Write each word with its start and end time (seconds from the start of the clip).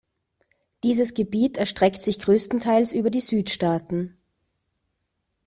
Dieses 0.83 1.13
Gebiet 1.13 1.57
erstreckt 1.57 2.01
sich 2.01 2.17
größtenteils 2.17 2.93
über 2.93 3.11
die 3.11 3.19
Südstaaten. 3.21 4.17